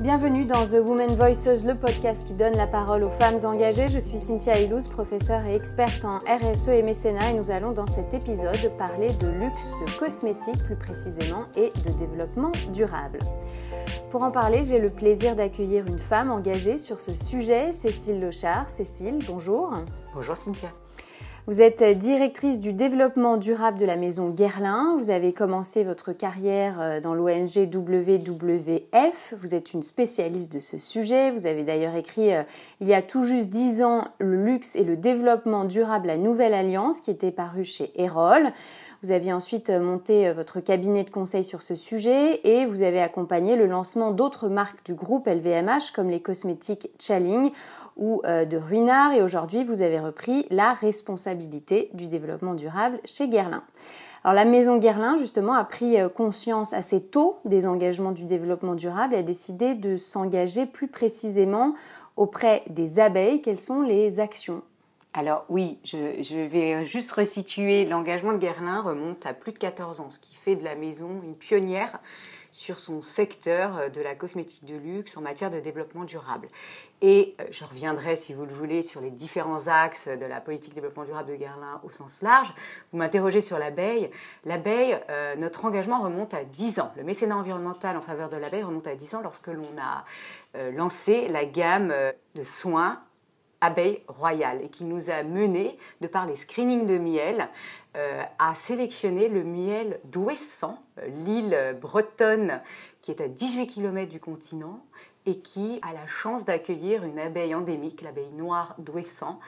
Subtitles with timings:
[0.00, 3.88] Bienvenue dans The Women Voices, le podcast qui donne la parole aux femmes engagées.
[3.88, 7.86] Je suis Cynthia Ilouz, professeure et experte en RSE et mécénat et nous allons dans
[7.86, 13.20] cet épisode parler de luxe, de cosmétiques plus précisément et de développement durable.
[14.10, 18.70] Pour en parler, j'ai le plaisir d'accueillir une femme engagée sur ce sujet, Cécile Lochard.
[18.70, 19.74] Cécile, bonjour.
[20.12, 20.70] Bonjour Cynthia.
[21.46, 24.96] Vous êtes directrice du développement durable de la maison Guerlain.
[24.98, 29.34] Vous avez commencé votre carrière euh, dans l'ONG WWF.
[29.42, 31.32] Vous êtes une spécialiste de ce sujet.
[31.32, 32.44] Vous avez d'ailleurs écrit euh,
[32.80, 36.54] il y a tout juste dix ans Le luxe et le développement durable, la nouvelle
[36.54, 38.50] alliance, qui était paru chez Erol.
[39.04, 43.02] Vous aviez ensuite euh, monté votre cabinet de conseil sur ce sujet et vous avez
[43.02, 47.50] accompagné le lancement d'autres marques du groupe LVMH comme les cosmétiques Chaling
[47.98, 53.28] ou euh, de Ruinard et aujourd'hui vous avez repris la responsabilité du développement durable chez
[53.28, 53.62] Guerlain.
[54.24, 58.74] Alors la maison Guerlain justement a pris euh, conscience assez tôt des engagements du développement
[58.74, 61.74] durable et a décidé de s'engager plus précisément
[62.16, 63.42] auprès des abeilles.
[63.42, 64.62] Quelles sont les actions
[65.16, 67.86] alors oui, je, vais juste resituer.
[67.86, 71.22] L'engagement de Guerlain remonte à plus de 14 ans, ce qui fait de la maison
[71.22, 72.00] une pionnière
[72.50, 76.48] sur son secteur euh, de la cosmétique de luxe en matière de développement durable.
[77.00, 80.70] Et euh, je reviendrai, si vous le voulez, sur les différents axes de la politique
[80.70, 82.52] de développement durable de Guerlain au sens large.
[82.92, 84.10] Vous m'interrogez sur l'abeille.
[84.44, 86.92] L'abeille, euh, notre engagement remonte à 10 ans.
[86.96, 90.04] Le mécénat environnemental en faveur de l'abeille remonte à 10 ans lorsque l'on a
[90.70, 91.92] lancé la gamme
[92.36, 93.02] de soins
[93.64, 97.48] abeille royale et qui nous a mené, de par les screenings de miel,
[97.96, 102.60] euh, à sélectionner le miel d'Ouessant, euh, l'île bretonne
[103.00, 104.84] qui est à 18 km du continent
[105.26, 109.40] et qui a la chance d'accueillir une abeille endémique, l'abeille noire d'Ouessant,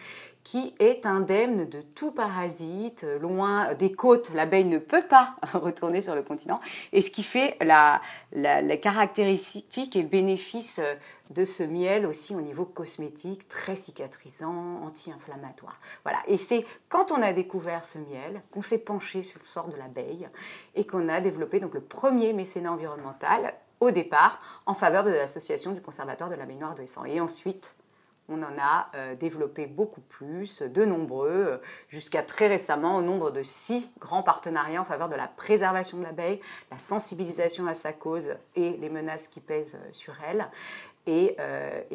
[0.46, 4.30] qui est indemne de tout parasite, loin des côtes.
[4.32, 6.60] L'abeille ne peut pas retourner sur le continent.
[6.92, 8.00] Et ce qui fait la,
[8.32, 10.80] la, la caractéristique et le bénéfice
[11.30, 15.80] de ce miel aussi au niveau cosmétique, très cicatrisant, anti-inflammatoire.
[16.04, 16.20] Voilà.
[16.28, 19.76] Et c'est quand on a découvert ce miel qu'on s'est penché sur le sort de
[19.76, 20.28] l'abeille
[20.76, 25.72] et qu'on a développé donc le premier mécénat environnemental au départ en faveur de l'association
[25.72, 27.04] du conservatoire de l'abeille noire de sang.
[27.04, 27.74] Et ensuite,
[28.28, 33.30] on en a euh, développé beaucoup plus, de nombreux, euh, jusqu'à très récemment au nombre
[33.30, 37.92] de six grands partenariats en faveur de la préservation de l'abeille, la sensibilisation à sa
[37.92, 40.48] cause et les menaces qui pèsent euh, sur elle,
[41.08, 41.36] et,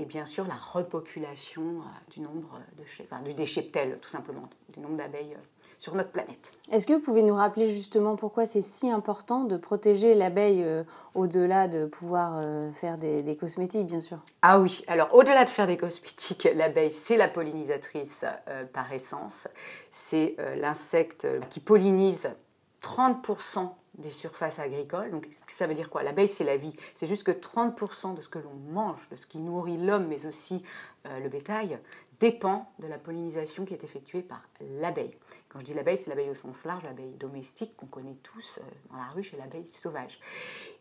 [0.08, 4.96] bien sûr la repopulation du nombre de enfin, du, des cheptels tout simplement, du nombre
[4.96, 5.36] d'abeilles
[5.82, 6.54] sur notre planète.
[6.72, 10.84] Est-ce que vous pouvez nous rappeler justement pourquoi c'est si important de protéger l'abeille euh,
[11.16, 14.20] au-delà de pouvoir euh, faire des, cosmétiques, bien sûr?
[14.44, 19.48] Ah oui, alors au-delà de faire des cosmétiques, l'abeille, c'est la pollinisatrice euh, par essence.
[19.92, 22.30] C'est l'insecte qui pollinise
[22.84, 25.10] 30% des surfaces agricoles.
[25.10, 26.04] Donc ça veut dire quoi?
[26.04, 26.74] L'abeille, c'est la vie.
[26.94, 30.26] C'est juste que 30% de ce que l'on mange, de ce qui nourrit l'homme, mais
[30.28, 30.64] aussi
[31.04, 31.78] le bétail,
[32.22, 34.44] dépend de la pollinisation qui est effectuée par
[34.80, 35.18] l'abeille.
[35.52, 38.72] Quand je dis l'abeille, c'est l'abeille au sens large, l'abeille domestique qu'on connaît tous euh,
[38.90, 40.18] dans la rue, c'est l'abeille sauvage.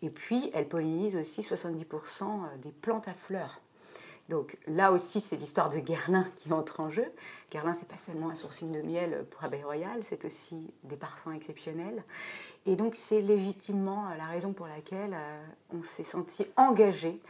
[0.00, 3.60] Et puis, elle pollinise aussi 70% euh, des plantes à fleurs.
[4.28, 7.12] Donc là aussi, c'est l'histoire de Guerlain qui entre en jeu.
[7.50, 11.32] Guerlain, c'est pas seulement un sourcing de miel pour abeille royale, c'est aussi des parfums
[11.34, 12.04] exceptionnels.
[12.64, 17.20] Et donc c'est légitimement la raison pour laquelle euh, on s'est senti engagé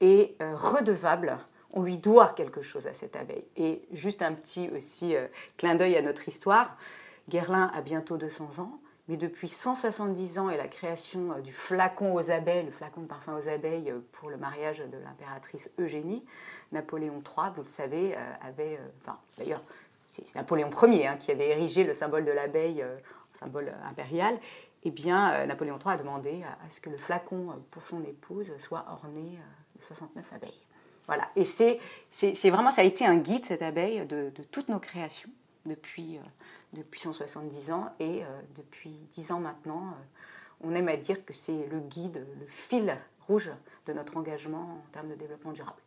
[0.00, 1.38] et redevable
[1.72, 3.46] on lui doit quelque chose à cette abeille.
[3.56, 6.76] Et juste un petit aussi euh, clin d'œil à notre histoire,
[7.28, 12.14] Guerlain a bientôt 200 ans, mais depuis 170 ans et la création euh, du flacon
[12.14, 16.24] aux abeilles, le flacon de parfum aux abeilles euh, pour le mariage de l'impératrice Eugénie,
[16.72, 19.62] Napoléon III, vous le savez, avait, enfin d'ailleurs
[20.08, 24.36] c'est Napoléon Ier hein, qui avait érigé le symbole de l'abeille en symbole impérial,
[24.82, 28.84] eh bien Napoléon III a demandé à, ce que le flacon pour son épouse soit
[28.90, 29.38] orné
[29.76, 30.65] de 69 abeilles.
[31.06, 31.28] Voilà.
[31.36, 31.80] Et c'est,
[32.50, 35.30] vraiment, ça a été un guide, cette abeille, de, toutes nos créations
[35.64, 36.20] depuis, euh,
[36.72, 37.94] depuis 170 ans.
[38.00, 42.26] Et euh, depuis 10 ans maintenant, euh, on aime à dire que c'est le guide,
[42.40, 42.96] le fil
[43.26, 43.50] rouge
[43.86, 45.80] de notre engagement en termes de développement durable.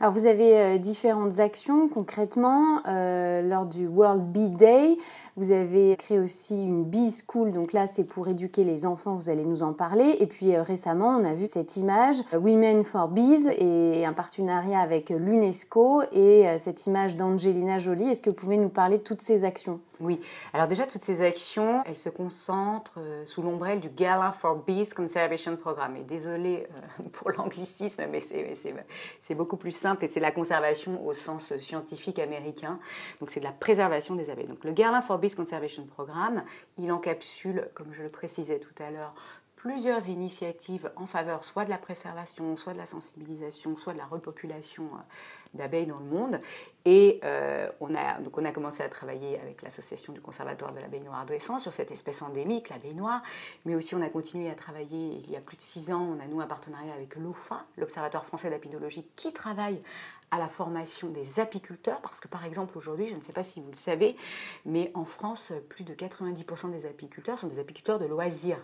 [0.00, 4.96] Alors vous avez euh, différentes actions concrètement euh, lors du World Bee Day.
[5.36, 9.28] Vous avez créé aussi une Bee School, donc là c'est pour éduquer les enfants, vous
[9.28, 10.16] allez nous en parler.
[10.20, 14.78] Et puis euh, récemment on a vu cette image Women for Bees et un partenariat
[14.78, 18.08] avec l'UNESCO et cette image d'Angelina Jolie.
[18.08, 19.80] Est-ce que vous pouvez nous parler de toutes ces actions?
[20.00, 20.20] Oui,
[20.52, 25.56] alors déjà toutes ces actions, elles se concentrent sous l'ombrelle du Gala for Bees Conservation
[25.56, 25.96] Programme.
[25.96, 26.68] Et désolé
[27.12, 32.78] pour l'anglicisme, mais c'est beaucoup plus simple et c'est la conservation au sens scientifique américain.
[33.20, 34.46] Donc c'est de la préservation des abeilles.
[34.46, 36.44] Donc le Gala for Bees Conservation Programme,
[36.78, 39.14] il encapsule, comme je le précisais tout à l'heure,
[39.58, 44.06] plusieurs initiatives en faveur soit de la préservation, soit de la sensibilisation, soit de la
[44.06, 44.98] repopulation euh,
[45.52, 46.40] d'abeilles dans le monde.
[46.84, 50.78] Et euh, on, a, donc on a commencé à travailler avec l'association du Conservatoire de
[50.78, 53.20] l'abeille noire d'Ouessant sur cette espèce endémique, l'abeille noire,
[53.64, 56.22] mais aussi on a continué à travailler il y a plus de six ans, on
[56.22, 59.82] a nous un partenariat avec l'OFA, l'Observatoire français d'apidologie, qui travaille
[60.30, 63.60] à la formation des apiculteurs, parce que par exemple aujourd'hui, je ne sais pas si
[63.60, 64.16] vous le savez,
[64.64, 68.62] mais en France, plus de 90% des apiculteurs sont des apiculteurs de loisirs.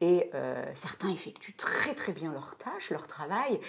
[0.00, 3.60] Et euh, certains effectuent très très bien leur tâche, leur travail,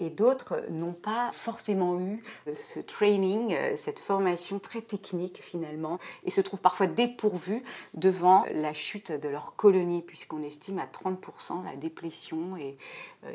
[0.00, 5.98] et d'autres n'ont pas forcément eu euh, ce training, euh, cette formation très technique finalement,
[6.24, 7.62] et se trouvent parfois dépourvus
[7.94, 12.76] devant la chute de leur colonie, puisqu'on estime à 30% la déplétion et,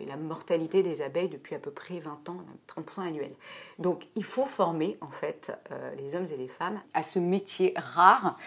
[0.05, 3.31] la mortalité des abeilles depuis à peu près 20 ans, 30% annuel.
[3.79, 5.51] Donc il faut former en fait
[5.97, 8.37] les hommes et les femmes à ce métier rare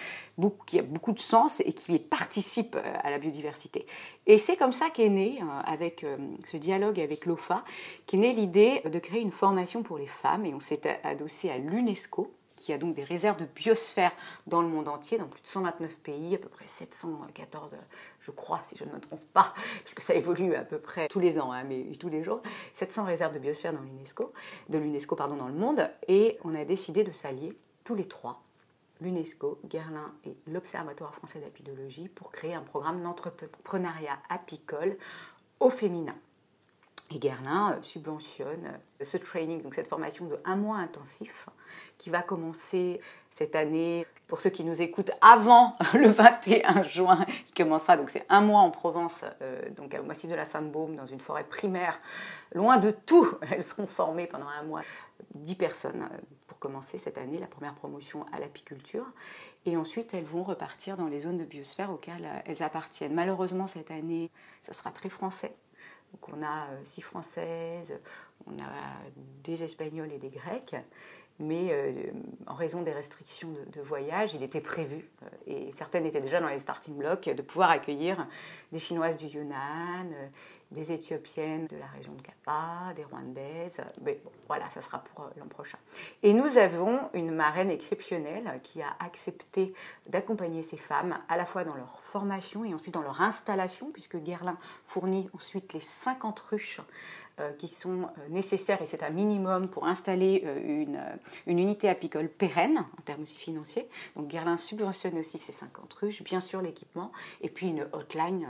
[0.67, 3.87] qui a beaucoup de sens et qui participe euh, à la biodiversité.
[4.27, 6.17] Et c'est comme ça qu'est né, euh, avec euh,
[6.51, 7.65] ce dialogue avec l'OFA,
[8.07, 10.45] qu'est née l'idée de créer une formation pour les femmes.
[10.47, 14.13] Et on s'est adossé à l'UNESCO, qui a donc des réserves de biosphère
[14.47, 17.77] dans le monde entier, dans plus de 129 pays, à peu près 714,
[18.21, 19.55] je crois, si je ne me trompe pas,
[19.85, 22.41] puisque ça évolue à peu près tous les ans, hein, mais tous les jours,
[22.75, 24.33] 700 réserves de biosphère dans l'UNESCO,
[24.69, 28.43] de l'UNESCO pardon, dans le monde, et on a décidé de s'allier tous les trois
[29.03, 34.97] l'UNESCO, Guerlain et l'Observatoire français d'apidologie pour créer un programme d'entrepreneuriat apicole
[35.61, 36.15] au féminin.
[37.15, 41.49] Et Guerlain euh, subventionne euh, ce training, donc cette formation de un mois intensif
[41.99, 43.01] qui va commencer
[43.31, 44.07] cette année.
[44.29, 48.61] Pour ceux qui nous écoutent avant le 21 juin, qui commencera, donc c'est un mois
[48.61, 52.01] en Provence, euh, donc au massif de la Sainte-Baume, dans une forêt primaire,
[52.55, 53.29] loin de tout.
[53.51, 54.83] Elles seront formées pendant un mois,
[55.35, 56.09] 10 personnes
[56.63, 59.05] commencer cette année la première promotion à l'apiculture.
[59.67, 63.15] Et ensuite, elles vont repartir dans les zones de biosphère auxquelles euh, elles appartiennent.
[63.15, 64.31] Malheureusement, cette année,
[64.65, 65.55] ça sera très français.
[66.13, 67.99] Donc on a euh, six françaises,
[68.47, 68.71] on a
[69.45, 70.77] des espagnols et des grecs.
[71.39, 71.93] Mais euh,
[72.47, 75.11] en raison des restrictions de, voyage, il était prévu,
[75.47, 78.29] et certaines étaient déjà dans les starting blocks, de pouvoir accueillir
[78.71, 80.13] des Chinoises du Yunnan,
[80.73, 83.81] des Éthiopiennes de la région de Kapa, des Rwandaises.
[84.03, 85.79] Mais bon, voilà, ça sera pour euh, l'an prochain.
[86.23, 89.75] Et nous avons une marraine exceptionnelle qui a accepté
[90.09, 94.17] d'accompagner ces femmes à la fois dans leur formation et ensuite dans leur installation, puisque
[94.17, 96.81] Guerlain fournit ensuite les 50 ruches
[97.41, 101.01] euh, qui sont euh, nécessaires, et c'est un minimum pour installer une,
[101.47, 103.89] unité apicole pérenne en termes aussi financiers.
[104.17, 108.47] Donc Guerlain subventionne aussi ces 50 ruches, bien sûr l'équipement, et puis une hotline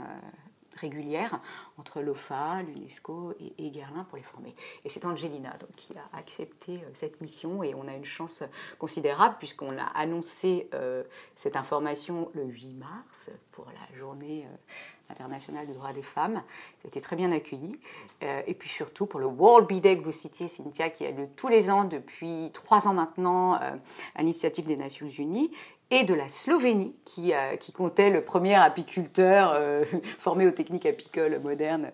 [0.75, 1.39] régulière
[1.77, 3.71] entre l'OFA, l'UNESCO et, et,
[4.07, 4.55] pour les former.
[4.85, 8.43] Et c'est Angelina qui a accepté euh, cette mission et on a une chance
[8.79, 11.03] considérable puisqu'on a annoncé euh,
[11.35, 16.41] cette information le 8 mars pour la journée euh, internationale des droits des femmes.
[16.81, 17.79] Ça a été très bien accueilli.
[18.21, 21.27] et puis surtout pour le World Bee Day que vous citiez, Cynthia, qui a lieu
[21.35, 25.51] tous les ans depuis trois ans maintenant à l'initiative des Nations Unies
[25.91, 29.83] et de la Slovénie, qui, qui comptait le premier apiculteur euh,
[30.19, 31.91] formé aux techniques apicoles modernes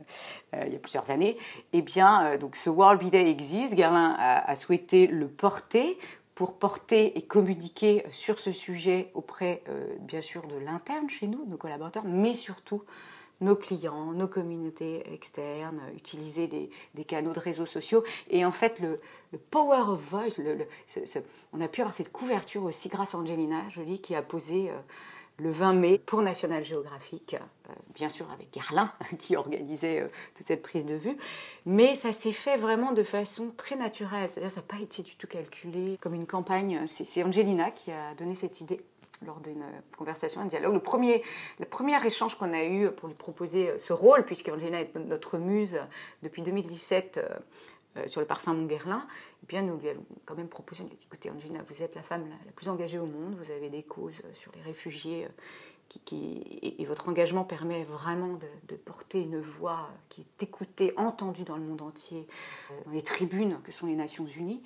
[0.55, 1.37] euh, il y a plusieurs années.
[1.73, 3.75] Eh bien, euh, donc ce World Bee Day existe.
[3.75, 5.97] Gerlin a, souhaité le porter
[6.35, 9.61] pour porter et communiquer sur ce sujet auprès,
[9.99, 12.81] bien sûr, de l'interne chez nous, nos collaborateurs, mais surtout
[13.41, 18.03] nos clients, nos communautés externes, utiliser des, canaux de réseaux sociaux.
[18.29, 18.99] Et en fait, le,
[19.49, 20.41] power of voice,
[21.53, 24.73] on a pu avoir cette couverture aussi grâce à Angelina Jolie qui a posé euh,
[25.37, 30.47] le 20 mai pour National Geographic, euh, bien sûr avec Garlin qui organisait euh, toute
[30.47, 31.17] cette prise de vue.
[31.65, 35.15] Mais ça s'est fait vraiment de façon très naturelle, c'est-à-dire ça n'a pas été du
[35.15, 36.85] tout calculé comme une campagne.
[36.87, 38.81] C'est Angelina qui a donné cette idée
[39.25, 39.63] lors d'une
[39.97, 40.73] conversation, un dialogue.
[40.73, 41.23] Le premier,
[41.59, 45.79] le premier échange qu'on a eu pour lui proposer ce rôle, puisqu'Angelina est notre muse
[46.23, 47.29] depuis 2017 euh,
[47.97, 49.05] euh, sur le parfum Montguerlin,
[49.43, 52.03] eh bien nous lui avons quand même proposé, lui dit, écoutez Angelina, vous êtes la
[52.03, 55.29] femme la, plus engagée au monde, vous avez des causes sur les réfugiés, euh,
[56.11, 61.63] et, votre engagement permet vraiment de, porter une voix qui est écoutée, entendue dans le
[61.63, 62.27] monde entier,
[62.85, 64.61] dans les tribunes que sont les Nations Unies.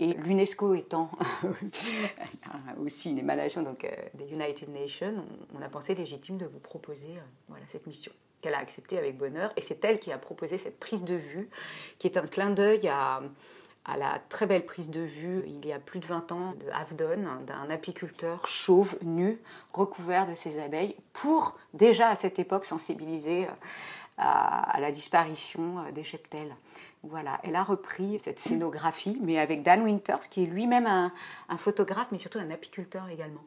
[0.00, 1.10] Et l'UNESCO étant
[2.82, 5.14] aussi une émanation donc, euh, des United Nations,
[5.54, 9.18] on, a pensé légitime de vous proposer euh, voilà, cette mission qu'elle a acceptée avec
[9.18, 9.52] bonheur.
[9.58, 11.50] Et c'est elle qui a proposé cette prise de vue,
[11.98, 13.20] qui est un clin d'œil à,
[13.98, 17.26] la très belle prise de vue il y a plus de 20 ans de Avdon,
[17.46, 19.38] d'un apiculteur chauve, nu,
[19.74, 23.50] recouvert de ses abeilles, pour déjà à cette époque sensibiliser euh,
[24.16, 26.54] à, à la disparition des cheptels.
[27.02, 32.08] Voilà, elle a repris cette scénographie, mais avec Dan Winters, qui est lui-même un, photographe,
[32.12, 33.40] mais surtout un apiculteur également.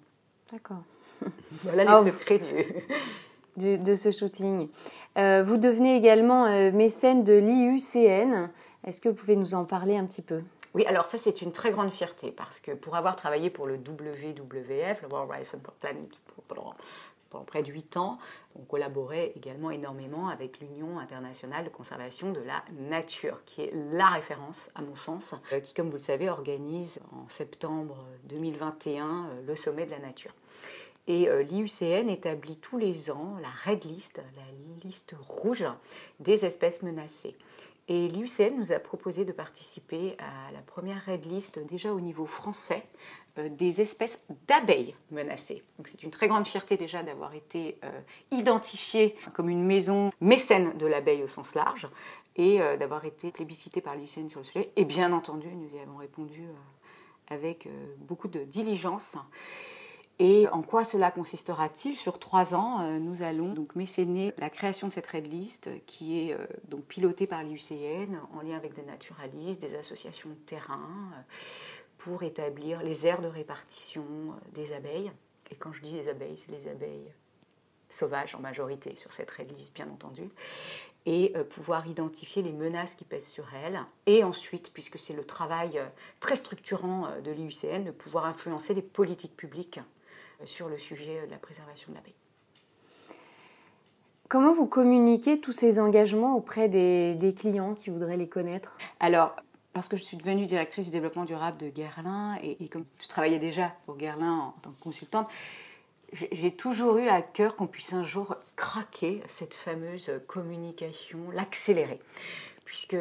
[0.51, 0.81] D'accord.
[1.63, 2.39] voilà les secrets
[3.57, 3.77] du.
[3.77, 4.67] de, ce shooting.
[5.15, 8.49] vous devenez également mécène de l'IUCN.
[8.85, 10.41] Est-ce que vous pouvez nous en parler un petit peu?
[10.73, 13.75] Oui, alors ça c'est une très grande fierté parce que pour avoir travaillé pour le
[13.75, 16.09] WWF, le World Wildlife Planet,
[17.45, 18.17] près de 8 ans,
[18.55, 24.09] on collaborait également énormément avec l'Union internationale de conservation de la nature, qui est la
[24.09, 29.41] référence, à mon sens, euh, qui, comme vous le savez, organise en septembre 2021 euh,
[29.47, 30.33] le sommet de la nature.
[31.07, 35.65] Et euh, l'IUCN établit tous les ans la Red List, la liste rouge
[36.19, 37.35] des espèces menacées.
[37.89, 42.25] Et l'IUCN nous a proposé de participer à la première Red List déjà au niveau
[42.25, 42.83] français
[43.37, 45.63] des espèces d'abeilles menacées.
[45.77, 47.89] Donc c'est une très grande fierté déjà d'avoir été euh,
[48.31, 51.87] identifié comme une maison mécène de l'abeille au sens large
[52.35, 54.71] et euh, d'avoir été plébiscité par l'IUCN sur le sujet.
[54.75, 56.43] Et bien entendu, nous y avons répondu
[57.29, 57.67] avec
[57.99, 59.15] beaucoup de diligence.
[60.19, 61.95] Et en quoi cela consistera-t-il?
[61.95, 66.37] Sur trois ans, nous allons donc mécéner la création de cette red list qui est
[66.65, 71.09] donc pilotée par l'IUCN en lien avec des naturalistes, des associations de terrain,
[71.97, 75.11] pour établir les aires de répartition euh, des abeilles.
[75.51, 77.11] Et quand je dis les abeilles, c'est les abeilles
[77.89, 80.29] sauvages en majorité sur cette réglisse, bien entendu.
[81.05, 83.79] Et euh, pouvoir identifier les menaces qui pèsent sur elles.
[84.05, 85.85] Et ensuite, puisque c'est le travail euh,
[86.19, 89.79] très structurant de l'IUCN, de pouvoir influencer les politiques publiques
[90.45, 92.15] sur le sujet de la préservation de l'abeille.
[94.29, 98.75] Comment vous communiquez tous ces engagements auprès des, des clients qui voudraient les connaître?
[98.99, 99.35] Alors,
[99.75, 103.75] lorsque je suis devenue directrice du développement durable de Guerlain, et, comme je travaillais déjà
[103.85, 105.27] pour Guerlain en, tant que consultante,
[106.31, 111.99] j'ai toujours eu à cœur qu'on puisse un jour craquer cette fameuse communication, l'accélérer.
[112.65, 112.97] Puisque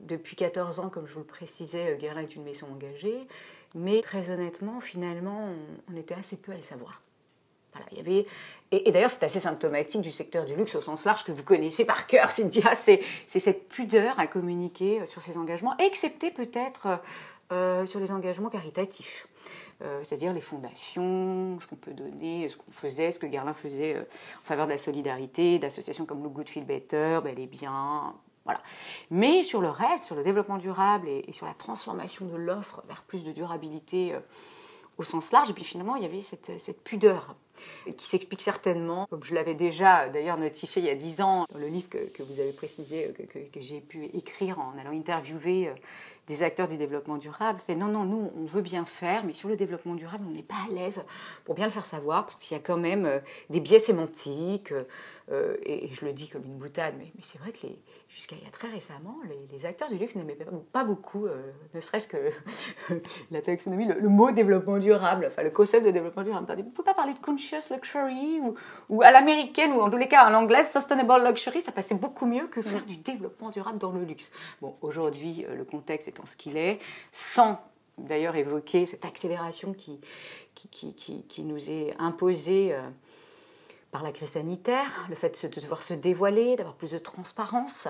[0.00, 3.26] depuis 14 ans, comme je vous le précisais, Guerlain est une maison engagée,
[3.74, 5.48] mais très honnêtement, finalement,
[5.90, 7.00] on était assez peu à le savoir.
[7.92, 8.26] Il y avait
[8.72, 11.84] et, d'ailleurs, c'est assez symptomatique du secteur du luxe au sens large que vous connaissez
[11.84, 12.74] par cœur, Cynthia.
[12.74, 16.96] C'est cette pudeur à communiquer euh, sur ses engagements, excepté peut-être euh,
[17.52, 19.26] euh, sur les engagements caritatifs.
[20.04, 24.44] c'est-à-dire les fondations, ce qu'on peut donner, ce qu'on faisait, ce que Guerlain faisait en
[24.44, 28.60] faveur de la solidarité, d'associations comme Look Good Feel Better, bel et bien, voilà.
[29.10, 33.02] Mais sur le reste, sur le développement durable et sur la transformation de l'offre vers
[33.02, 34.14] plus de durabilité
[35.00, 37.34] au sens large, et puis finalement, il y avait cette, cette pudeur
[37.96, 41.58] qui s'explique certainement, comme je l'avais déjà d'ailleurs notifié il y a dix ans dans
[41.58, 45.74] le livre que, vous avez précisé, que, que j'ai pu écrire en allant interviewer euh,
[46.26, 49.48] des acteurs du développement durable, c'est non, non, nous, on veut bien faire, mais sur
[49.48, 51.02] le développement durable, on n'est pas à l'aise
[51.44, 54.72] pour bien le faire savoir, parce qu'il y a quand même euh, des biais sémantiques,
[55.32, 57.66] euh, et, je le dis comme une boutade, mais, mais c'est vrai que
[58.08, 59.16] jusqu'à il y a très récemment,
[59.52, 60.36] les, acteurs du luxe n'aimaient
[60.72, 62.16] pas, beaucoup, euh, ne serait-ce que
[63.30, 66.46] la taxonomie, le, mot développement durable, enfin le concept de développement durable.
[66.50, 68.54] On ne peut pas parler de conscious luxury ou,
[68.88, 72.26] ou à l'américaine, ou en tous les cas en anglais, sustainable luxury, ça passait beaucoup
[72.26, 74.32] mieux que faire du développement durable dans le luxe.
[74.60, 76.80] Bon, aujourd'hui, euh, le contexte étant ce qu'il est,
[77.12, 77.60] sans
[77.98, 80.00] d'ailleurs évoquer cette accélération qui,
[80.54, 82.74] qui, qui, qui nous est imposée
[83.90, 87.88] par la crise sanitaire, le fait de devoir se dévoiler, d'avoir plus de transparence,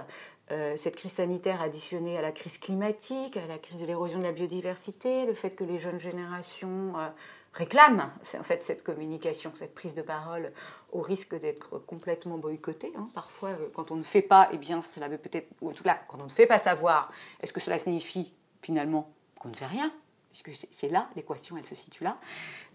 [0.50, 4.24] euh, cette crise sanitaire additionnée à la crise climatique, à la crise de l'érosion de
[4.24, 7.08] la biodiversité, le fait que les jeunes générations euh,
[7.52, 10.52] réclament en fait cette communication, cette prise de parole
[10.92, 12.92] au risque d'être complètement boycottée.
[12.96, 13.08] Hein.
[13.14, 15.84] Parfois, euh, quand on ne fait pas, eh bien, cela veut peut-être, ou en tout
[15.84, 19.66] cas, quand on ne fait pas savoir, est-ce que cela signifie finalement qu'on ne fait
[19.66, 19.92] rien?
[20.32, 22.16] Puisque c'est là, l'équation, elle se situe là.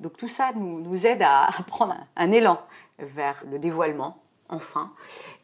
[0.02, 2.62] Donc tout ça nous, nous aide à, prendre un, élan
[3.00, 4.94] vers le dévoilement, enfin,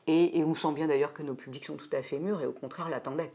[0.08, 2.52] et, on sent bien d'ailleurs que nos publics sont tout à fait mûrs et au
[2.52, 3.32] contraire l'attendaient.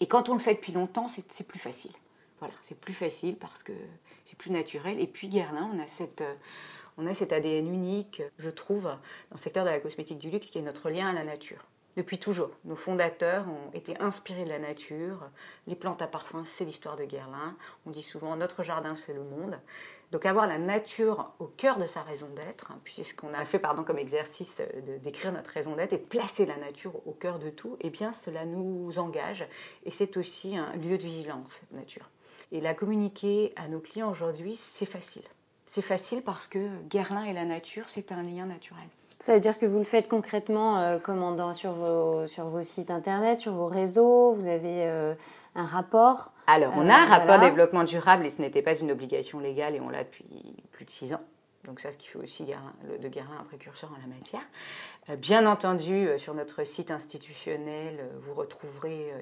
[0.00, 1.92] Et quand on le fait depuis longtemps, c'est plus facile.
[2.38, 3.72] Voilà, c'est plus facile parce que
[4.24, 4.98] c'est plus naturel.
[4.98, 6.24] Et puis Guerlain, on a cette...
[6.98, 8.98] On a cet ADN unique, je trouve, dans
[9.32, 11.64] le secteur de la cosmétique du luxe, qui est notre lien à la nature.
[11.96, 15.28] Depuis toujours, nos fondateurs ont été inspirés de la nature.
[15.66, 17.56] Les plantes à parfum, c'est l'histoire de Guerlain.
[17.86, 19.58] On dit souvent notre jardin, c'est le monde.
[20.10, 23.84] Donc avoir la nature au cœur de sa raison d'être, hein, puisqu'on a fait pardon,
[23.84, 24.60] comme exercice
[25.02, 28.12] d'écrire notre raison d'être et de placer la nature au cœur de tout, eh bien
[28.12, 29.46] cela nous engage
[29.84, 32.10] et c'est aussi un lieu de vigilance, cette nature.
[32.50, 35.22] Et la communiquer à nos clients aujourd'hui, c'est facile.
[35.66, 38.88] C'est facile parce que Guerlain et la nature, c'est un lien naturel.
[39.20, 42.90] Ça veut dire que vous le faites concrètement euh, commandant sur vos, sur vos sites
[42.90, 45.14] internet, sur vos réseaux, vous avez euh,
[45.54, 48.90] un rapport Alors, on a un euh, rapport développement durable et ce n'était pas une
[48.90, 50.26] obligation légale et on l'a depuis
[50.72, 51.22] plus de six ans.
[51.64, 54.40] Donc ça, ce qui fait aussi de Guérin un précurseur en la matière.
[55.18, 59.12] Bien entendu, sur notre site institutionnel, vous retrouverez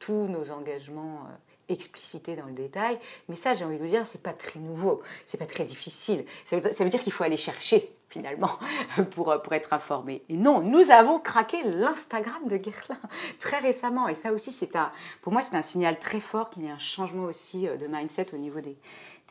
[0.00, 1.20] tous nos engagements
[1.68, 2.98] explicité dans le détail.
[3.28, 6.24] Mais ça, j'ai envie de vous dire, c'est pas très nouveau, c'est pas très difficile.
[6.44, 8.58] Ça veut, dire qu'il faut aller chercher finalement
[9.12, 10.22] pour, pour être informé.
[10.28, 13.00] Et non, nous avons craqué l'Instagram de Guerlain
[13.40, 14.08] très récemment.
[14.08, 14.90] Et ça aussi, c'est un,
[15.22, 17.86] pour moi, c'est un signal très fort qu'il y ait un changement aussi euh, de
[17.86, 18.76] mindset au niveau des,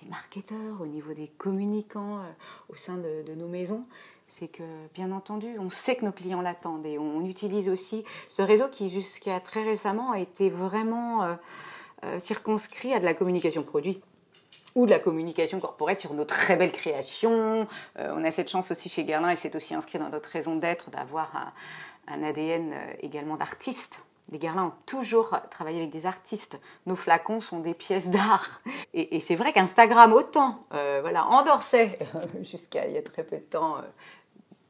[0.01, 2.31] des marketeurs, au niveau des communicants euh,
[2.69, 3.85] au sein de, nos maisons
[4.29, 4.63] c'est que,
[4.95, 8.89] bien entendu, on sait que nos clients l'attendent et on utilise aussi ce réseau qui,
[8.89, 11.35] jusqu'à très récemment, a été vraiment euh,
[12.03, 14.01] euh, circonscrit à de la communication produit
[14.75, 17.67] ou de la communication corporate sur nos très belles créations.
[17.99, 20.55] Euh, on a cette chance aussi chez Guerlain, et c'est aussi inscrit dans notre raison
[20.55, 21.53] d'être, d'avoir
[22.07, 24.01] un, ADN également d'artiste.
[24.31, 26.59] Les Guerlain ont toujours travaillé avec des artistes.
[26.85, 28.61] Nos flacons sont des pièces d'art.
[28.93, 31.99] Et, c'est vrai qu'Instagram, autant, voilà, endorsait
[32.41, 33.77] jusqu'à il y a très peu de temps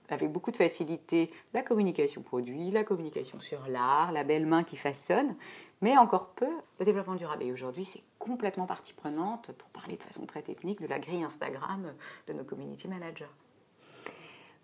[0.09, 4.77] avec beaucoup de facilité la communication produit, la communication sur l'art, la belle main qui
[4.77, 5.35] façonne,
[5.83, 6.47] mais encore peu
[6.79, 7.43] le développement durable.
[7.43, 11.23] Et aujourd'hui, c'est complètement partie prenante, pour parler de façon très technique, de la grille
[11.23, 11.93] Instagram
[12.27, 13.29] de nos community managers.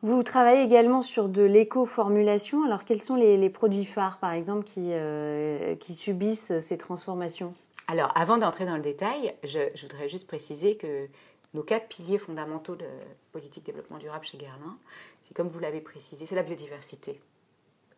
[0.01, 2.63] Vous travaillez également sur de l'éco-formulation.
[2.63, 7.53] Alors, quels sont les, produits phares, par exemple, qui, euh, qui subissent ces transformations?
[7.88, 11.09] Alors, avant d'entrer dans le détail, je, je, voudrais juste préciser que
[11.53, 12.85] nos quatre piliers fondamentaux de
[13.33, 14.77] politique développement durable chez Guerlain,
[15.23, 17.19] c'est comme vous l'avez précisé, c'est la biodiversité.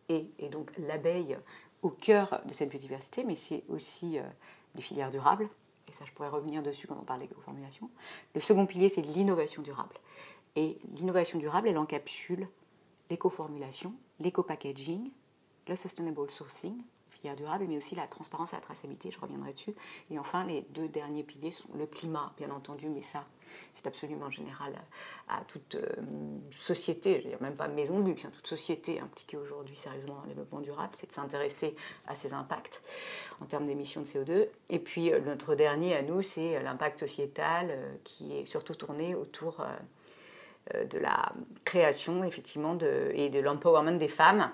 [0.08, 1.38] Et, donc l'abeille
[1.82, 4.22] au cœur de cette biodiversité, mais c'est aussi euh,
[4.74, 5.48] des filières durables.
[5.88, 7.90] Et ça, je pourrais revenir dessus quand on parle d'éco-formulation.
[8.34, 9.96] Le second pilier, c'est l'innovation durable.
[10.56, 12.48] Et l'innovation durable, elle encapsule
[13.10, 15.10] l'éco-formulation, l'éco-packaging,
[15.68, 16.76] le sustainable sourcing,
[17.22, 19.74] filière durable, mais aussi la transparence et la traçabilité, je reviendrai dessus.
[20.10, 23.24] Et enfin, les deux derniers piliers sont le climat, bien entendu, mais ça,
[23.74, 24.72] c'est absolument général
[25.28, 25.86] à, toute euh,
[26.56, 30.28] société, je même pas maison de luxe, hein, toute société impliquée aujourd'hui sérieusement dans le
[30.28, 31.76] développement durable, c'est de s'intéresser
[32.06, 32.82] à ses impacts
[33.40, 34.48] en termes d'émissions de CO2.
[34.70, 39.14] Et puis euh, notre dernier à nous, c'est euh, l'impact sociétal qui est surtout tourné
[39.14, 39.64] autour
[40.72, 41.32] de la
[41.64, 44.50] création effectivement et de l'empowerment des femmes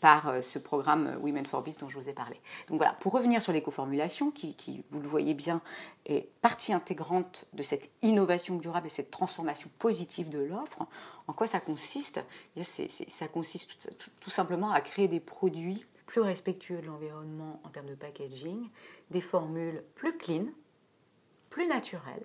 [0.00, 2.40] par euh, ce programme Women for Peace dont je vous ai parlé.
[2.68, 5.60] Donc voilà, pour revenir sur l'éco-formulation, qui, vous le voyez bien,
[6.06, 10.86] est partie intégrante de cette innovation durable et cette transformation positive de l'offre,
[11.26, 12.20] en quoi ça consiste?
[12.56, 17.86] Eh Ça consiste tout, simplement à créer des produits plus respectueux de l'environnement en termes
[17.88, 18.68] de packaging,
[19.10, 20.46] des formules plus clean,
[21.50, 22.24] plus naturelles,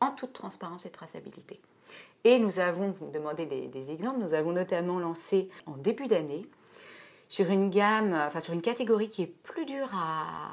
[0.00, 1.60] en toute transparence et traçabilité.
[2.24, 6.42] Et nous avons, vous me demandez des exemples, nous avons notamment lancé en début d'année
[7.34, 10.52] sur une gamme, enfin sur une catégorie qui est plus dure à,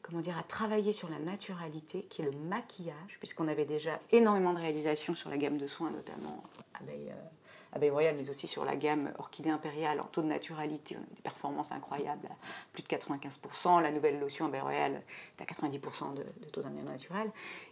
[0.00, 4.52] comment dire, à travailler sur la naturalité, qui est le maquillage, puisqu'on avait déjà énormément
[4.52, 6.44] de réalisations sur la gamme de soins, notamment
[6.80, 7.37] abeille, euh,
[7.72, 10.94] abeille royale, mais aussi sur la gamme orchidée impériale en taux de naturalité.
[10.94, 12.28] Des performances incroyables,
[12.72, 13.82] plus de 95%.
[13.82, 15.02] La nouvelle lotion abeille royale
[15.38, 17.30] est à 90% de, taux d'ingrédients naturel.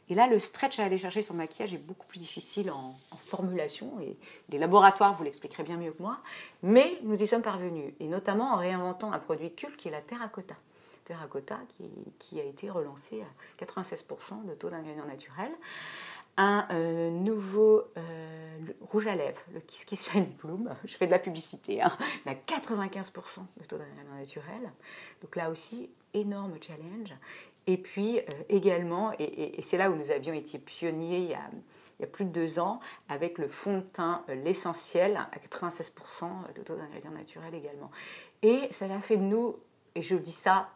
[0.08, 3.98] Et là, le stretch à aller chercher sur maquillage est beaucoup plus difficile en, formulation.
[4.00, 4.16] Et
[4.50, 6.18] les laboratoires vous l'expliqueraient bien mieux que moi.
[6.62, 7.92] Mais nous y sommes parvenus.
[7.98, 10.54] Et notamment en réinventant un produit culte qui est la terracotta
[11.06, 11.58] terracotta
[12.18, 15.54] qui, a été relancé à 96% de taux d'ingrédients naturels
[16.36, 20.74] un euh, nouveau euh, rouge à lèvres, le Kiss Kiss Shine Bloom.
[20.84, 21.82] Je fais de la publicité,
[22.24, 24.72] mais à 95% de taux d'ingrédients naturel.
[25.22, 27.14] Donc là aussi, énorme challenge.
[27.66, 31.40] Et puis euh, également, et, c'est là où nous avions été pionniers il y, a,
[31.98, 36.54] il y a, plus de deux ans, avec le fond de teint L'Essentiel à 96%
[36.54, 37.90] de taux d'ingrédients naturels également.
[38.42, 39.56] Et ça a fait de nous,
[39.94, 40.68] et je dis ça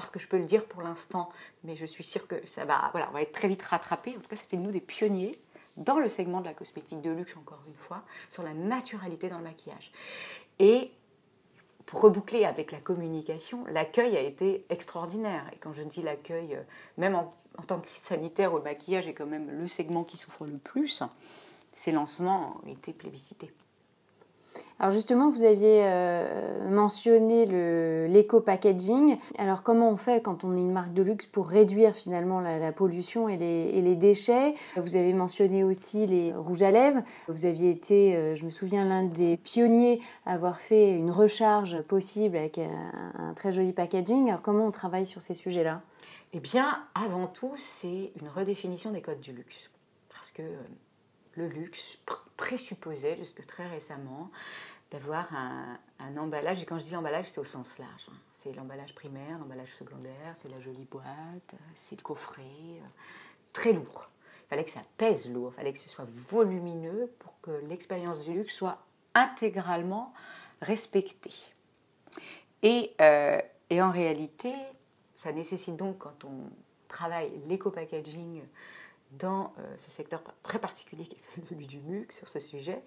[0.00, 1.30] parce que je peux le dire pour l'instant,
[1.64, 4.14] mais je suis sûre que ça va, voilà, on va être très vite rattrapé.
[4.16, 5.38] En tout cas, ça fait de nous des pionniers
[5.76, 9.38] dans le segment de la cosmétique de luxe, encore une fois, sur la naturalité dans
[9.38, 9.92] le maquillage.
[10.58, 10.90] Et
[11.86, 15.44] pour reboucler avec la communication, l'accueil a été extraordinaire.
[15.54, 16.62] Et quand je dis l'accueil, euh,
[16.96, 20.04] même en, en, tant que crise sanitaire où le maquillage est quand même le segment
[20.04, 21.02] qui souffre le plus,
[21.74, 23.52] ces lancements ont été plébiscités.
[24.80, 27.46] Alors justement, vous aviez euh, mentionné
[28.08, 29.18] l'éco-packaging.
[29.36, 32.72] Alors comment on fait quand on est une marque de luxe pour réduire finalement la,
[32.72, 34.54] pollution et les, déchets?
[34.76, 37.02] Vous avez mentionné aussi les rouges à lèvres.
[37.26, 41.82] Vous aviez été, euh, je me souviens, l'un des pionniers à avoir fait une recharge
[41.82, 44.28] possible avec un, très joli packaging.
[44.28, 45.82] Alors comment on travaille sur ces sujets-là?
[46.34, 49.70] Eh bien, avant tout, c'est une redéfinition des codes du luxe.
[50.10, 50.42] Parce que
[51.38, 51.98] le luxe
[52.36, 54.30] présupposait, jusque très récemment,
[54.90, 55.78] d'avoir un,
[56.16, 56.62] emballage.
[56.62, 58.06] Et quand je dis emballage, c'est au sens large.
[58.10, 58.16] Hein.
[58.32, 62.42] C'est l'emballage primaire, l'emballage secondaire, c'est la jolie boîte, c'est le coffret.
[62.42, 62.86] Euh,
[63.52, 64.08] très lourd.
[64.44, 68.24] Il fallait que ça pèse lourd, il fallait que ce soit volumineux pour que l'expérience
[68.24, 68.78] du luxe soit
[69.14, 70.14] intégralement
[70.62, 71.34] respectée.
[72.62, 74.54] Et, euh, et en réalité,
[75.16, 76.48] Ça nécessite donc, quand on
[76.86, 78.40] travaille l'éco-packaging
[79.12, 82.82] dans euh, ce secteur très particulier qui est celui du MUC sur ce sujet,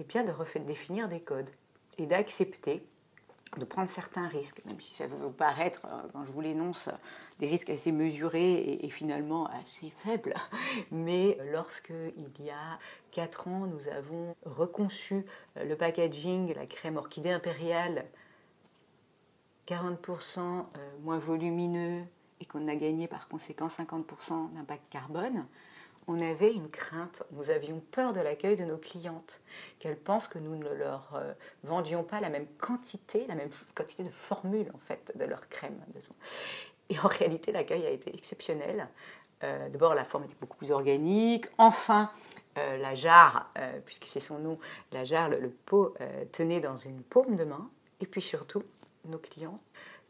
[0.00, 1.50] eh bien de définir des codes
[1.98, 2.86] et d'accepter
[3.58, 6.88] de prendre certains risques, même si ça peut paraître, euh, quand je vous l'énonce,
[7.38, 10.34] des risques assez mesurés et, finalement assez faibles.
[10.90, 12.78] Mais lorsqu'il y a
[13.12, 15.24] 4 ans, nous avons reconçu
[15.56, 18.06] euh, le packaging, la crème orchidée impériale,
[19.68, 20.66] 40%
[21.02, 22.04] moins volumineux
[22.44, 25.46] et qu'on a gagné par conséquent 50% d'impact carbone,
[26.06, 29.40] on avait une crainte, nous avions peur de l'accueil de nos clientes,
[29.78, 34.02] qu'elles pensent que nous ne leur euh, vendions pas la même quantité, la même quantité
[34.02, 35.80] de formules en fait de leur crème.
[36.90, 38.88] Et en réalité, l'accueil a été exceptionnel.
[39.42, 41.46] Euh, d'abord, la forme était beaucoup plus organique.
[41.56, 42.10] Enfin,
[42.58, 43.50] euh, la jarre,
[43.86, 44.58] puisque c'est son nom,
[44.92, 45.96] la jarre, le pot
[46.32, 47.70] tenait dans une paume de main.
[48.00, 48.62] Et puis surtout,
[49.06, 49.58] nos clients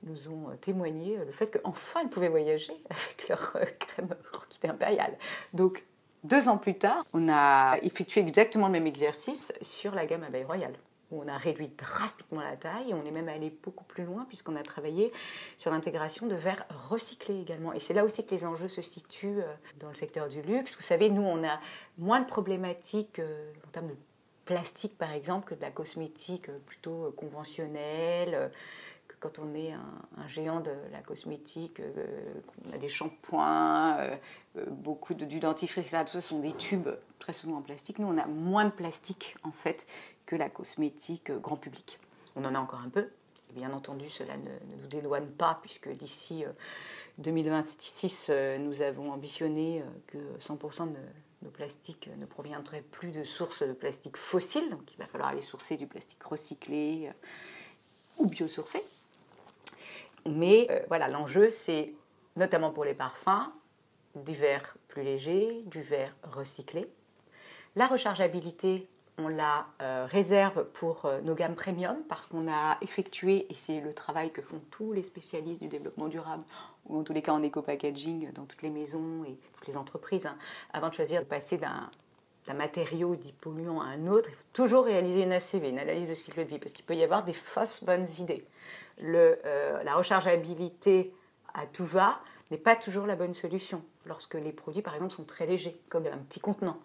[0.05, 4.09] nous ont euh, témoigné euh, le fait qu'enfin ils pouvaient voyager avec leur euh, crème
[4.33, 5.17] orchidée impériale.
[5.53, 5.85] Donc,
[6.23, 10.45] deux ans plus tard, on a effectué exactement le même exercice sur la gamme Abeille
[10.45, 10.75] Royale.
[11.11, 14.57] Où on a réduit drastiquement la taille on est même allé beaucoup plus loin puisqu'on
[14.57, 15.13] a travaillé
[15.59, 17.75] sur l'intégration de verres recyclés également.
[17.75, 19.43] Et c'est là aussi que les enjeux se situent
[19.81, 20.75] dans le secteur du luxe.
[20.75, 21.61] Vous savez, nous, on a
[21.99, 23.21] moins de problématiques
[23.67, 23.97] en termes de
[24.47, 28.51] plastique, par exemple, que de la cosmétique plutôt conventionnelle
[29.25, 32.35] quand on est un, géant de la cosmétique, euh,
[32.69, 34.17] on a des shampoings, euh,
[34.59, 37.99] euh, beaucoup de, du dentifrice, tout ça sont des tubes très souvent en plastique.
[37.99, 39.87] Nous, on a moins de plastique en fait
[40.27, 41.99] que la cosmétique grand public.
[42.37, 43.09] On en a encore un peu.
[43.55, 46.45] Bien entendu, cela ne, nous dédouane pas puisque d'ici
[47.17, 50.99] 2026, nous avons ambitionné que 100% de
[51.41, 54.69] nos plastiques ne proviendraient plus de sources de plastique fossiles.
[54.69, 57.11] Donc, il va falloir aller sourcer du plastique recyclé
[58.19, 58.83] ou biosourcé.
[60.27, 61.93] Mais euh, voilà, l'enjeu, c'est
[62.37, 63.51] notamment pour les parfums,
[64.15, 66.89] du verre plus léger, du verre recyclé.
[67.77, 73.47] La rechargeabilité, on la euh, réserve pour euh, nos gammes premium parce qu'on a effectué,
[73.51, 76.45] et c'est le travail que font tous les spécialistes du développement durable,
[76.87, 80.27] ou en tous les cas en éco-packaging dans toutes les maisons et toutes les entreprises,
[80.27, 80.37] hein,
[80.73, 81.91] avant de choisir de passer d'un
[82.53, 86.15] matériau dit polluant à un autre, il faut toujours réaliser une ACV, une analyse de
[86.15, 88.45] cycle de vie, parce qu'il peut y avoir des fausses bonnes idées
[89.03, 91.13] euh, la rechargeabilité
[91.55, 95.25] à tout va n'est pas toujours la bonne solution lorsque les produits, par exemple, sont
[95.25, 96.79] très légers, comme un petit contenant.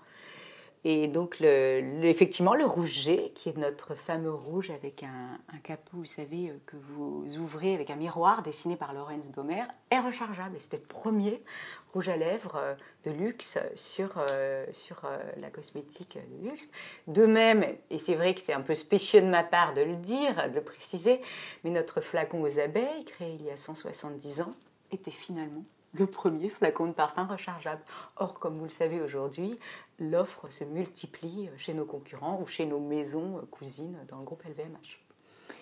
[0.86, 6.06] Et donc, effectivement, le rouge G, qui est notre fameux rouge avec un, capot, vous
[6.06, 10.56] savez, euh, que vous ouvrez avec un miroir dessiné par Lorenz Baumer, est rechargeable.
[10.56, 11.44] Et c'était le premier
[11.94, 12.76] rouge à lèvres euh,
[13.06, 15.02] de luxe sur, euh, sur
[15.38, 16.68] la cosmétique de luxe.
[17.08, 19.96] De même, et c'est vrai que c'est un peu spécieux de ma part de le
[19.96, 21.22] dire, de le préciser,
[21.64, 24.54] mais notre flacon aux abeilles, créé il y a 170 ans,
[24.92, 27.82] était finalement le premier flacon de parfum rechargeable.
[28.18, 29.58] Or, comme vous le savez aujourd'hui,
[30.00, 35.00] l'offre se multiplie chez nos concurrents ou chez nos maisons cousines dans le groupe LVMH.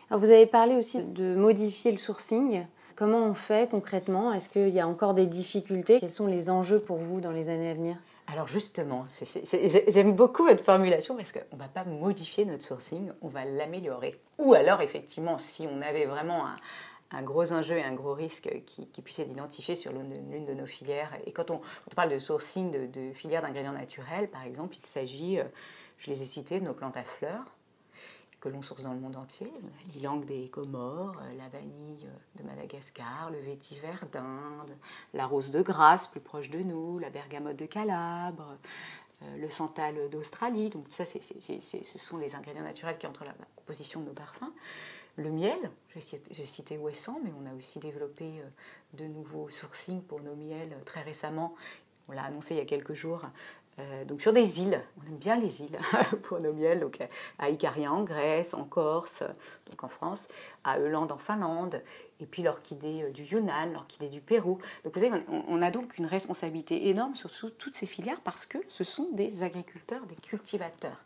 [0.10, 2.66] Alors vous avez parlé aussi de modifier le sourcing.
[2.98, 4.34] Comment on fait concrètement?
[4.34, 6.00] Est-ce qu'il y a encore des difficultés?
[6.00, 7.96] Quels sont les enjeux pour vous dans les années à venir?
[8.26, 9.06] Alors justement,
[9.88, 14.20] j'aime beaucoup votre formulation parce qu'on ne va pas modifier notre sourcing, on va l'améliorer.
[14.40, 16.46] Ou alors effectivement, si on avait vraiment
[17.12, 20.66] un, gros enjeu et un gros risque qui, puisse être identifié sur l'une de nos
[20.66, 21.12] filières.
[21.28, 21.62] Et quand on,
[21.96, 25.44] parle de sourcing de, filières d'ingrédients naturels, par exemple, il s'agit, euh,
[26.00, 27.46] je les ai cités, de nos plantes à fleurs
[28.40, 29.52] que l'on source dans le monde entier,
[29.94, 34.78] l'ilang des Comores, euh, la vanille euh, de Madagascar, le vétiver d'Inde,
[35.14, 38.58] la rose de Grasse plus proche de nous, la bergamote de Calabre,
[39.36, 40.70] le santal d'Australie.
[40.70, 44.54] Donc ça, ce sont les ingrédients naturels qui entrent dans la composition de nos parfums.
[45.18, 48.48] Le miel, j'ai cité Ouessant, mais on a aussi développé euh,
[48.94, 51.56] de nouveaux sourcings pour nos miels euh, très récemment.
[52.08, 53.24] On l'a annoncé il y a quelques jours.
[53.80, 55.78] Euh, donc sur des îles, on aime bien les îles
[56.24, 57.00] pour nos miels, donc
[57.38, 59.24] à Icaria en Grèce, en Corse,
[59.70, 60.28] donc en France,
[60.64, 61.84] à Euland en Finlande,
[62.20, 64.58] et puis l'orchidée du Yunnan, l'orchidée du Pérou.
[64.84, 68.58] Donc vous savez, on, a donc une responsabilité énorme sur toutes ces filières parce que
[68.68, 71.04] ce sont des agriculteurs, des cultivateurs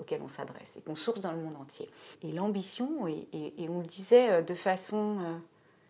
[0.00, 1.88] auxquels on s'adresse et qu'on source dans le monde entier.
[2.22, 5.36] Et l'ambition, et, on le disait euh, de façon euh,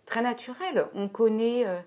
[0.07, 1.81] très naturelle, on connaît, euh,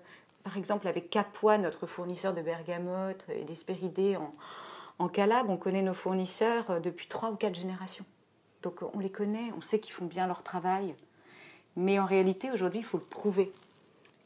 [0.44, 4.16] par exemple avec Capua, notre fournisseur de bergamote et d'espéridés
[4.98, 8.04] en, Calabre, on connaît nos fournisseurs depuis trois ou quatre générations.
[8.62, 10.94] Donc on les connaît, on sait qu'ils font bien leur travail.
[11.76, 13.52] Mais en réalité, aujourd'hui, il faut le prouver.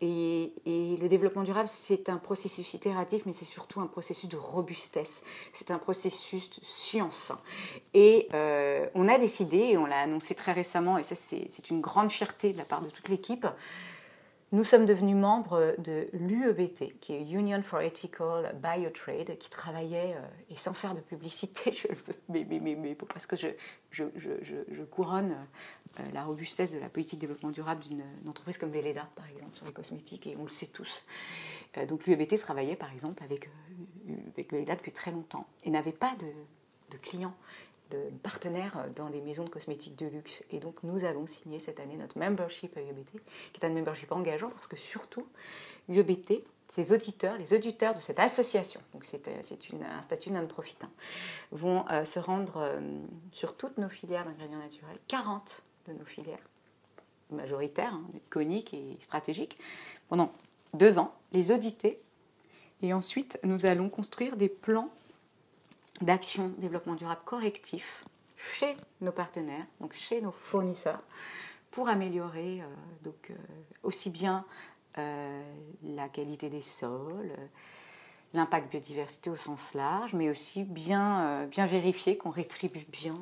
[0.00, 5.22] Et, le développement durable, c'est un processus itératif, mais c'est surtout un processus de robustesse.
[5.52, 7.32] C'est un processus de science.
[7.94, 11.80] Et euh, on a décidé, et on l'a annoncé très récemment, et ça c'est une
[11.80, 13.46] grande fierté de la part de toute l'équipe,
[14.50, 20.26] nous sommes devenus membres de l'UEBT, qui est Union for Ethical Biotrade, qui travaillait, euh,
[20.50, 21.86] et sans faire de publicité, je,
[22.30, 25.36] mais, mais, mais, parce que je, couronne
[26.00, 29.54] euh, la robustesse de la politique de développement durable d'une entreprise comme Veleda, par exemple,
[29.54, 31.04] sur les cosmétiques, et on le sait tous.
[31.76, 33.50] Euh, donc l'UEBT travaillait, par exemple, avec,
[34.32, 36.14] avec Veleda depuis très longtemps, et n'avait pas
[36.90, 37.34] de clients
[37.90, 40.42] de partenaires dans les maisons de cosmétiques de luxe.
[40.50, 43.20] Et donc nous avons signé cette année notre membership à UEBT,
[43.52, 45.26] qui est un membership engageant parce que surtout,
[45.88, 49.40] UEBT, ces auditeurs, les auditeurs de cette association, donc c'est euh,
[49.82, 50.90] un statut non-profit, hein,
[51.50, 52.80] vont euh, se rendre euh,
[53.32, 56.38] sur toutes nos filières d'ingrédients naturels, 40 de nos filières
[57.30, 59.58] majoritaires, hein, iconiques et stratégiques,
[60.08, 60.30] pendant
[60.74, 61.98] deux ans, les auditer.
[62.82, 64.90] Et ensuite, nous allons construire des plans
[66.00, 68.04] d'action développement durable correctif
[68.36, 71.02] chez nos partenaires, donc chez nos fournisseurs,
[71.70, 72.66] pour améliorer euh,
[73.02, 73.34] donc, euh,
[73.82, 74.44] aussi bien
[74.98, 75.42] euh,
[75.82, 77.32] la qualité des sols,
[78.34, 83.18] l'impact biodiversité au sens large, mais aussi bien, bien vérifier qu'on rétribue bien.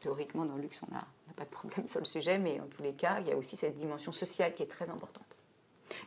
[0.00, 2.82] théoriquement, dans le luxe, on n'a pas de problème sur le sujet, mais en tous
[2.82, 5.35] les cas, il y a aussi cette dimension sociale qui est très importante.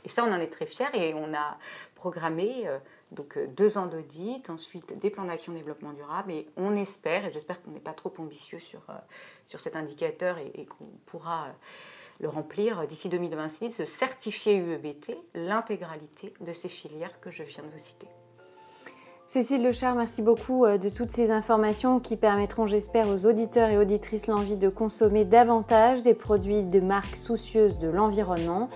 [0.06, 1.58] Et ça, on en est très fiers et on a
[1.96, 2.68] programmé
[3.12, 7.32] donc euh, deux ans d'audit, ensuite des plans d'action développement durable et on espère, et
[7.32, 11.52] j'espère qu'on n'est pas trop ambitieux sur, euh, cet indicateur et, qu'on pourra euh,
[12.20, 17.70] le remplir d'ici 2026, de certifier UEBT l'intégralité de ces filières que je viens de
[17.70, 18.08] vous citer.
[19.26, 24.26] Cécile Lechard, merci beaucoup de toutes ces informations qui permettront, j'espère, aux auditeurs et auditrices
[24.26, 28.70] l'envie de consommer davantage des produits de marques soucieuses de l'environnement.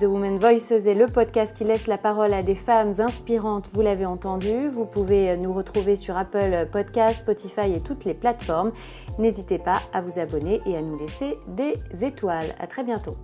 [0.00, 3.82] The Women Voices est le podcast qui laisse la parole à des femmes inspirantes, vous
[3.82, 4.68] l'avez entendu.
[4.68, 8.72] Vous pouvez nous retrouver sur Apple Podcasts, Spotify et toutes les plateformes.
[9.18, 12.54] N'hésitez pas à vous abonner et à nous laisser des étoiles.
[12.58, 13.14] À très bientôt.